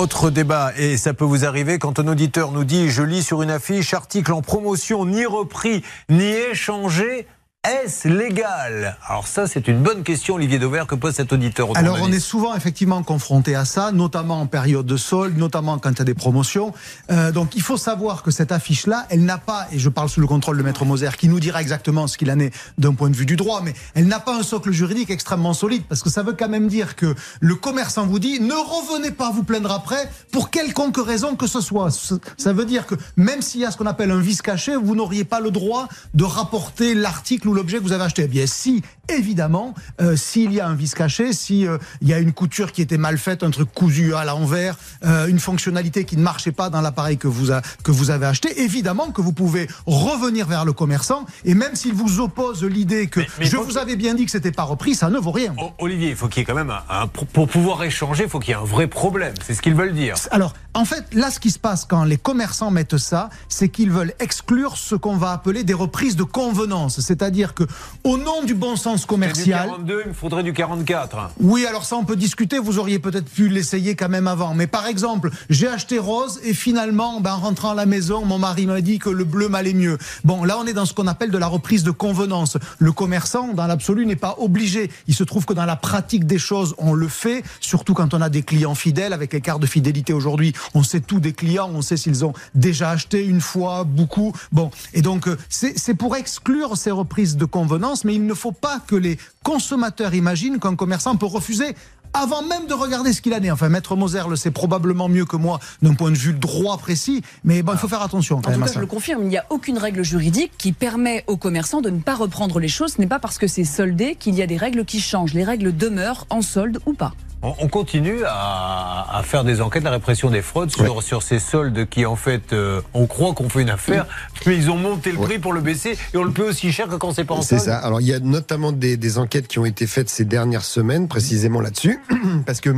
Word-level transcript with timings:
autre 0.00 0.30
débat, 0.30 0.72
et 0.78 0.96
ça 0.96 1.12
peut 1.12 1.26
vous 1.26 1.44
arriver 1.44 1.78
quand 1.78 1.98
un 1.98 2.08
auditeur 2.08 2.52
nous 2.52 2.64
dit 2.64 2.88
Je 2.88 3.02
lis 3.02 3.22
sur 3.22 3.42
une 3.42 3.50
affiche, 3.50 3.92
article 3.92 4.32
en 4.32 4.40
promotion, 4.40 5.04
ni 5.04 5.26
repris, 5.26 5.84
ni 6.08 6.24
échangé. 6.24 7.26
Est-ce 7.68 8.08
légal? 8.08 8.96
Alors 9.06 9.26
ça, 9.26 9.46
c'est 9.46 9.68
une 9.68 9.82
bonne 9.82 10.02
question, 10.02 10.36
Olivier 10.36 10.58
Dauvert, 10.58 10.86
que 10.86 10.94
pose 10.94 11.12
cet 11.12 11.30
auditeur. 11.30 11.68
Alors 11.74 11.98
on 12.00 12.10
est 12.10 12.18
souvent 12.18 12.54
effectivement 12.54 13.02
confronté 13.02 13.54
à 13.54 13.66
ça, 13.66 13.92
notamment 13.92 14.40
en 14.40 14.46
période 14.46 14.86
de 14.86 14.96
solde, 14.96 15.36
notamment 15.36 15.78
quand 15.78 15.90
il 15.90 15.98
y 15.98 16.00
a 16.00 16.04
des 16.04 16.14
promotions. 16.14 16.72
Euh, 17.10 17.32
donc 17.32 17.54
il 17.56 17.60
faut 17.60 17.76
savoir 17.76 18.22
que 18.22 18.30
cette 18.30 18.50
affiche-là, 18.50 19.04
elle 19.10 19.26
n'a 19.26 19.36
pas, 19.36 19.66
et 19.72 19.78
je 19.78 19.90
parle 19.90 20.08
sous 20.08 20.22
le 20.22 20.26
contrôle 20.26 20.56
de 20.56 20.62
Maître 20.62 20.86
Moser, 20.86 21.10
qui 21.18 21.28
nous 21.28 21.38
dira 21.38 21.60
exactement 21.60 22.06
ce 22.06 22.16
qu'il 22.16 22.30
en 22.30 22.38
est 22.38 22.50
d'un 22.78 22.94
point 22.94 23.10
de 23.10 23.14
vue 23.14 23.26
du 23.26 23.36
droit, 23.36 23.60
mais 23.62 23.74
elle 23.94 24.06
n'a 24.06 24.20
pas 24.20 24.38
un 24.38 24.42
socle 24.42 24.72
juridique 24.72 25.10
extrêmement 25.10 25.52
solide, 25.52 25.82
parce 25.86 26.02
que 26.02 26.08
ça 26.08 26.22
veut 26.22 26.32
quand 26.32 26.48
même 26.48 26.66
dire 26.66 26.96
que 26.96 27.14
le 27.40 27.54
commerçant 27.56 28.06
vous 28.06 28.20
dit, 28.20 28.40
ne 28.40 28.54
revenez 28.54 29.10
pas 29.10 29.30
vous 29.30 29.44
plaindre 29.44 29.70
après, 29.70 30.10
pour 30.32 30.48
quelconque 30.48 30.96
raison 30.96 31.36
que 31.36 31.46
ce 31.46 31.60
soit. 31.60 31.90
Ça 32.38 32.54
veut 32.54 32.64
dire 32.64 32.86
que 32.86 32.94
même 33.18 33.42
s'il 33.42 33.60
y 33.60 33.66
a 33.66 33.70
ce 33.70 33.76
qu'on 33.76 33.84
appelle 33.84 34.12
un 34.12 34.20
vice 34.20 34.40
caché, 34.40 34.76
vous 34.76 34.94
n'auriez 34.94 35.24
pas 35.24 35.40
le 35.40 35.50
droit 35.50 35.88
de 36.14 36.24
rapporter 36.24 36.94
l'article 36.94 37.49
l'objet 37.54 37.78
que 37.78 37.82
vous 37.82 37.92
avez 37.92 38.04
acheté. 38.04 38.22
Eh 38.24 38.28
bien, 38.28 38.46
si, 38.46 38.82
évidemment, 39.08 39.74
euh, 40.00 40.16
s'il 40.16 40.52
y 40.52 40.60
a 40.60 40.66
un 40.66 40.74
vice 40.74 40.94
caché, 40.94 41.32
si 41.32 41.66
euh, 41.66 41.78
il 42.00 42.08
y 42.08 42.14
a 42.14 42.18
une 42.18 42.32
couture 42.32 42.72
qui 42.72 42.82
était 42.82 42.98
mal 42.98 43.18
faite, 43.18 43.42
un 43.42 43.50
truc 43.50 43.72
cousu 43.72 44.14
à 44.14 44.24
l'envers, 44.24 44.76
euh, 45.04 45.26
une 45.26 45.38
fonctionnalité 45.38 46.04
qui 46.04 46.16
ne 46.16 46.22
marchait 46.22 46.52
pas 46.52 46.70
dans 46.70 46.80
l'appareil 46.80 47.18
que 47.18 47.28
vous 47.28 47.50
que 47.82 47.90
vous 47.90 48.10
avez 48.10 48.26
acheté, 48.26 48.62
évidemment 48.62 49.10
que 49.10 49.20
vous 49.20 49.32
pouvez 49.32 49.68
revenir 49.86 50.46
vers 50.46 50.64
le 50.64 50.72
commerçant 50.72 51.24
et 51.44 51.54
même 51.54 51.74
s'il 51.74 51.94
vous 51.94 52.20
oppose 52.20 52.62
l'idée 52.64 53.06
que 53.06 53.20
je 53.40 53.56
vous 53.56 53.78
avais 53.78 53.96
bien 53.96 54.14
dit 54.14 54.24
que 54.24 54.30
c'était 54.30 54.52
pas 54.52 54.62
repris, 54.62 54.94
ça 54.94 55.10
ne 55.10 55.18
vaut 55.18 55.32
rien. 55.32 55.54
Olivier, 55.78 56.10
il 56.10 56.16
faut 56.16 56.28
qu'il 56.28 56.40
y 56.40 56.42
ait 56.42 56.46
quand 56.46 56.54
même 56.54 56.72
un, 56.88 57.06
pour 57.06 57.48
pouvoir 57.48 57.82
échanger, 57.82 58.24
il 58.24 58.30
faut 58.30 58.38
qu'il 58.38 58.50
y 58.50 58.56
ait 58.56 58.60
un 58.60 58.64
vrai 58.64 58.86
problème. 58.86 59.34
C'est 59.44 59.54
ce 59.54 59.62
qu'ils 59.62 59.74
veulent 59.74 59.94
dire. 59.94 60.14
Alors, 60.30 60.54
en 60.74 60.84
fait, 60.84 61.04
là, 61.14 61.30
ce 61.30 61.40
qui 61.40 61.50
se 61.50 61.58
passe 61.58 61.84
quand 61.84 62.04
les 62.04 62.16
commerçants 62.16 62.70
mettent 62.70 62.98
ça, 62.98 63.30
c'est 63.48 63.68
qu'ils 63.68 63.90
veulent 63.90 64.14
exclure 64.20 64.76
ce 64.76 64.94
qu'on 64.94 65.16
va 65.16 65.32
appeler 65.32 65.64
des 65.64 65.74
reprises 65.74 66.16
de 66.16 66.22
convenance, 66.22 67.00
c'est-à-dire 67.00 67.39
dire 67.40 67.54
que, 67.54 67.64
au 68.04 68.18
nom 68.18 68.42
du 68.44 68.54
bon 68.54 68.76
sens 68.76 69.06
commercial. 69.06 69.62
Du 69.62 69.70
42, 69.70 70.02
il 70.04 70.08
me 70.10 70.14
faudrait 70.14 70.42
du 70.42 70.52
44. 70.52 71.32
Oui, 71.40 71.64
alors 71.64 71.84
ça, 71.84 71.96
on 71.96 72.04
peut 72.04 72.16
discuter. 72.16 72.58
Vous 72.58 72.78
auriez 72.78 72.98
peut-être 72.98 73.30
pu 73.30 73.48
l'essayer 73.48 73.96
quand 73.96 74.10
même 74.10 74.28
avant. 74.28 74.52
Mais 74.54 74.66
par 74.66 74.86
exemple, 74.86 75.30
j'ai 75.48 75.68
acheté 75.68 75.98
rose 75.98 76.38
et 76.42 76.52
finalement, 76.52 77.20
ben, 77.20 77.32
en 77.32 77.38
rentrant 77.38 77.70
à 77.70 77.74
la 77.74 77.86
maison, 77.86 78.26
mon 78.26 78.38
mari 78.38 78.66
m'a 78.66 78.82
dit 78.82 78.98
que 78.98 79.08
le 79.08 79.24
bleu 79.24 79.48
m'allait 79.48 79.72
mieux. 79.72 79.96
Bon, 80.24 80.44
là, 80.44 80.58
on 80.58 80.66
est 80.66 80.74
dans 80.74 80.84
ce 80.84 80.92
qu'on 80.92 81.06
appelle 81.06 81.30
de 81.30 81.38
la 81.38 81.46
reprise 81.46 81.82
de 81.82 81.90
convenance. 81.90 82.58
Le 82.78 82.92
commerçant, 82.92 83.54
dans 83.54 83.66
l'absolu, 83.66 84.04
n'est 84.04 84.16
pas 84.16 84.34
obligé. 84.38 84.90
Il 85.08 85.14
se 85.14 85.24
trouve 85.24 85.46
que 85.46 85.54
dans 85.54 85.64
la 85.64 85.76
pratique 85.76 86.26
des 86.26 86.38
choses, 86.38 86.74
on 86.76 86.92
le 86.92 87.08
fait, 87.08 87.42
surtout 87.60 87.94
quand 87.94 88.12
on 88.12 88.20
a 88.20 88.28
des 88.28 88.42
clients 88.42 88.74
fidèles. 88.74 89.14
Avec 89.14 89.32
les 89.32 89.40
cartes 89.40 89.62
de 89.62 89.66
fidélité 89.66 90.12
aujourd'hui, 90.12 90.52
on 90.74 90.82
sait 90.82 91.00
tout 91.00 91.20
des 91.20 91.32
clients, 91.32 91.70
on 91.72 91.80
sait 91.80 91.96
s'ils 91.96 92.22
ont 92.24 92.34
déjà 92.54 92.90
acheté 92.90 93.24
une 93.24 93.40
fois, 93.40 93.84
beaucoup. 93.84 94.34
Bon, 94.52 94.70
et 94.92 95.00
donc, 95.00 95.26
euh, 95.26 95.38
c'est 95.48 95.94
pour 95.94 96.16
exclure 96.16 96.76
ces 96.76 96.90
reprises 96.90 97.29
de 97.36 97.44
convenance, 97.44 98.04
mais 98.04 98.14
il 98.14 98.26
ne 98.26 98.34
faut 98.34 98.52
pas 98.52 98.80
que 98.86 98.96
les 98.96 99.18
consommateurs 99.42 100.14
imaginent 100.14 100.58
qu'un 100.58 100.76
commerçant 100.76 101.16
peut 101.16 101.26
refuser 101.26 101.74
avant 102.12 102.42
même 102.42 102.66
de 102.66 102.74
regarder 102.74 103.12
ce 103.12 103.20
qu'il 103.20 103.32
a 103.34 103.40
né. 103.40 103.50
Enfin, 103.50 103.68
Maître 103.68 103.96
Moser 103.96 104.22
le 104.28 104.36
sait 104.36 104.50
probablement 104.50 105.08
mieux 105.08 105.24
que 105.24 105.36
moi 105.36 105.60
d'un 105.82 105.94
point 105.94 106.10
de 106.10 106.16
vue 106.16 106.32
droit 106.32 106.76
précis, 106.78 107.22
mais 107.44 107.62
bon, 107.62 107.72
il 107.72 107.78
faut 107.78 107.88
faire 107.88 108.02
attention. 108.02 108.40
Quand 108.40 108.50
en 108.50 108.54
tout 108.54 108.60
cas, 108.60 108.72
je 108.74 108.80
le 108.80 108.86
confirme, 108.86 109.22
il 109.22 109.28
n'y 109.28 109.38
a 109.38 109.46
aucune 109.50 109.78
règle 109.78 110.02
juridique 110.02 110.52
qui 110.58 110.72
permet 110.72 111.24
aux 111.26 111.36
commerçants 111.36 111.80
de 111.80 111.90
ne 111.90 112.00
pas 112.00 112.14
reprendre 112.14 112.58
les 112.58 112.68
choses. 112.68 112.94
Ce 112.94 113.00
n'est 113.00 113.06
pas 113.06 113.18
parce 113.18 113.38
que 113.38 113.46
c'est 113.46 113.64
soldé 113.64 114.16
qu'il 114.16 114.34
y 114.34 114.42
a 114.42 114.46
des 114.46 114.56
règles 114.56 114.84
qui 114.84 115.00
changent. 115.00 115.34
Les 115.34 115.44
règles 115.44 115.76
demeurent 115.76 116.26
en 116.30 116.42
solde 116.42 116.80
ou 116.86 116.94
pas. 116.94 117.14
On 117.42 117.68
continue 117.68 118.18
à, 118.26 119.22
faire 119.24 119.44
des 119.44 119.62
enquêtes, 119.62 119.82
la 119.82 119.90
répression 119.90 120.28
des 120.28 120.42
fraudes 120.42 120.70
sur, 120.70 121.02
sur 121.02 121.22
ces 121.22 121.38
soldes 121.38 121.88
qui, 121.88 122.04
en 122.04 122.16
fait, 122.16 122.52
euh, 122.52 122.82
on 122.92 123.06
croit 123.06 123.32
qu'on 123.32 123.48
fait 123.48 123.62
une 123.62 123.70
affaire, 123.70 124.06
mais 124.44 124.56
ils 124.56 124.70
ont 124.70 124.76
monté 124.76 125.10
le 125.10 125.18
prix 125.18 125.38
pour 125.38 125.54
le 125.54 125.62
baisser 125.62 125.96
et 126.12 126.16
on 126.18 126.24
le 126.24 126.32
paie 126.32 126.42
aussi 126.42 126.70
cher 126.70 126.88
que 126.88 126.96
quand 126.96 127.12
c'est 127.12 127.24
pas 127.24 127.34
en 127.34 127.42
C'est 127.42 127.58
ça. 127.58 127.78
Alors, 127.78 128.02
il 128.02 128.06
y 128.06 128.12
a 128.12 128.20
notamment 128.20 128.72
des, 128.72 129.18
enquêtes 129.18 129.48
qui 129.48 129.58
ont 129.58 129.64
été 129.64 129.86
faites 129.86 130.10
ces 130.10 130.26
dernières 130.26 130.64
semaines, 130.64 131.08
précisément 131.08 131.62
là-dessus, 131.62 131.98
parce 132.46 132.60
que 132.60 132.74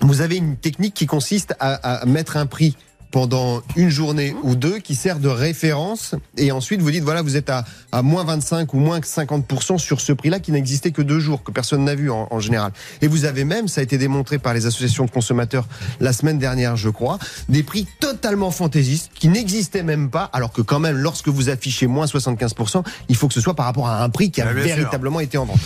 vous 0.00 0.20
avez 0.20 0.36
une 0.36 0.56
technique 0.56 0.94
qui 0.94 1.06
consiste 1.06 1.54
à 1.60 2.04
mettre 2.06 2.36
un 2.36 2.46
prix 2.46 2.76
pendant 3.16 3.62
une 3.76 3.88
journée 3.88 4.36
ou 4.42 4.56
deux 4.56 4.78
qui 4.78 4.94
sert 4.94 5.20
de 5.20 5.28
référence. 5.28 6.14
Et 6.36 6.52
ensuite 6.52 6.82
vous 6.82 6.90
dites 6.90 7.02
voilà 7.02 7.22
vous 7.22 7.38
êtes 7.38 7.48
à, 7.48 7.64
à 7.90 8.02
moins 8.02 8.24
25 8.24 8.74
ou 8.74 8.78
moins 8.78 9.00
50% 9.00 9.78
sur 9.78 10.02
ce 10.02 10.12
prix-là 10.12 10.38
qui 10.38 10.52
n'existait 10.52 10.90
que 10.90 11.00
deux 11.00 11.18
jours 11.18 11.42
que 11.42 11.50
personne 11.50 11.82
n'a 11.82 11.94
vu 11.94 12.10
en, 12.10 12.40
général. 12.40 12.72
Et 13.00 13.08
vous 13.08 13.24
avez 13.24 13.44
même 13.44 13.68
ça 13.68 13.80
a 13.80 13.84
été 13.84 13.96
démontré 13.96 14.38
par 14.38 14.52
les 14.52 14.66
associations 14.66 15.06
de 15.06 15.10
consommateurs 15.10 15.66
la 15.98 16.12
semaine 16.12 16.38
dernière 16.38 16.76
je 16.76 16.90
crois 16.90 17.18
des 17.48 17.62
prix 17.62 17.86
totalement 18.00 18.50
fantaisistes 18.50 19.10
qui 19.14 19.28
n'existaient 19.28 19.82
même 19.82 20.10
pas 20.10 20.28
alors 20.34 20.52
que 20.52 20.60
quand 20.60 20.78
même 20.78 20.98
lorsque 20.98 21.28
vous 21.28 21.48
affichez 21.48 21.86
moins 21.86 22.04
75% 22.04 22.84
il 23.08 23.16
faut 23.16 23.28
que 23.28 23.34
ce 23.34 23.40
soit 23.40 23.54
par 23.54 23.64
rapport 23.64 23.88
à 23.88 24.04
un 24.04 24.10
prix 24.10 24.30
qui 24.30 24.42
a 24.42 24.48
ah, 24.50 24.52
véritablement 24.52 25.20
été 25.20 25.38
en 25.38 25.46
vente 25.46 25.60